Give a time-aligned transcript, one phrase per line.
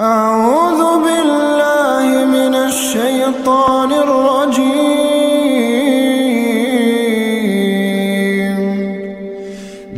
[0.00, 4.72] أعوذ بالله من الشيطان الرجيم.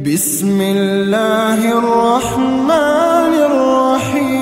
[0.03, 4.35] بسم الله الرحمن الرحيم.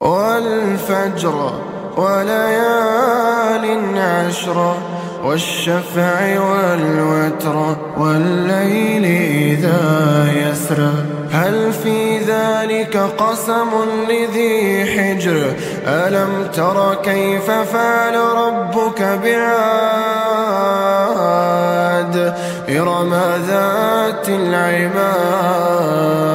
[0.00, 1.52] والفجر
[1.96, 3.64] وليال
[3.98, 4.74] عشر.
[5.24, 9.04] والشفع والوتر والليل
[9.54, 10.92] إذا يسرى
[11.32, 13.70] هل في ذلك قسم
[14.08, 15.52] لذي حجر؟
[15.86, 19.30] ألم تر كيف فعل ربك بعاد؟
[22.68, 23.14] إرم
[23.48, 26.29] ذات العماد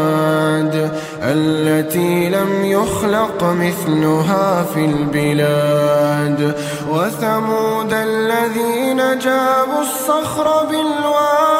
[1.28, 6.56] التي لم يخلق مثلها في البلاد.
[6.90, 11.56] وثمود الذين جابوا الصخر بالواد.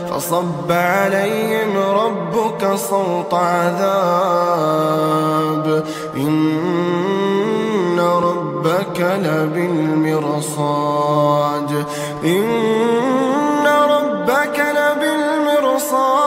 [0.09, 4.73] فصب عليهم ربك صوت عذاب.
[6.16, 10.52] إن ربك لبالمرصاد.
[12.23, 16.23] إن ربك لبالمرصاد.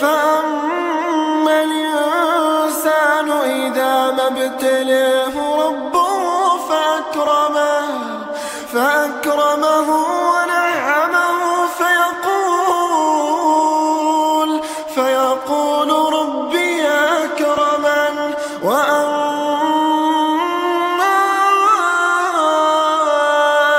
[0.00, 5.34] فأما الإنسان إذا ما ابتلاه
[5.66, 6.15] ربه
[7.16, 8.26] فأكرمه
[8.72, 9.88] فأكرمه
[10.30, 13.00] ونعمه فيقول
[14.94, 18.16] فيقول ربي أكرمن
[18.62, 19.16] وأما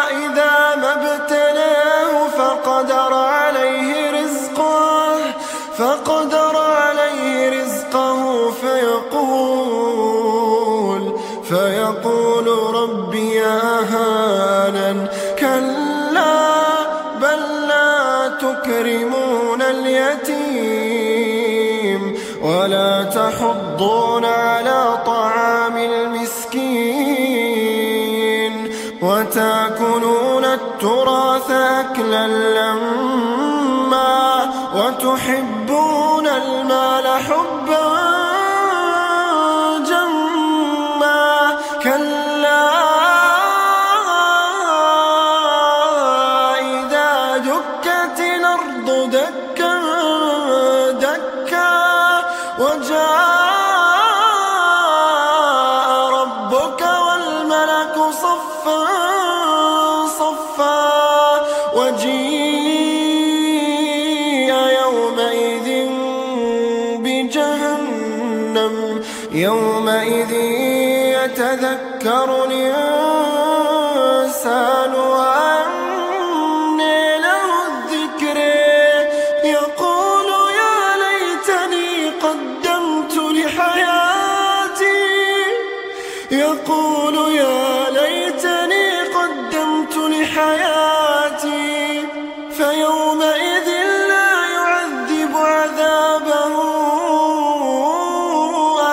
[0.10, 5.18] إذا ما ابتلاه فقدر عليه رزقه
[5.78, 9.88] فقدر عليه رزقه فيقول
[11.50, 12.97] فيقول ربي
[15.58, 16.88] كلا
[17.22, 20.48] بل لا تكرمون اليتيم
[22.42, 26.68] ولا تحضون على طعام المسكين
[29.02, 37.97] وتأكلون التراث أكلا لما وتحبون المال حبا
[48.88, 49.82] الأرض دكا
[50.92, 51.74] دكا
[52.60, 53.08] وجاء
[56.12, 58.86] ربك والملك صفا
[60.08, 60.88] صفا.
[61.76, 62.18] وجيء
[64.82, 65.68] يومئذ
[67.04, 68.76] بجهنم
[69.32, 70.32] يومئذ
[71.18, 72.88] يتذكر الإنسان
[86.32, 91.58] يقول يا ليتني قدمت لحياتي
[92.52, 93.68] فيومئذ
[94.08, 96.56] لا يعذب عذابه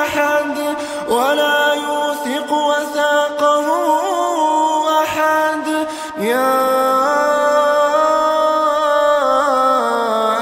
[0.03, 0.57] أحد
[1.09, 3.67] ولا يوثق وثاقه
[5.03, 5.67] أحد.
[6.19, 6.55] يا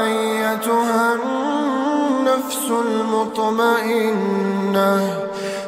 [0.04, 4.12] أيتها النفس المطمئنة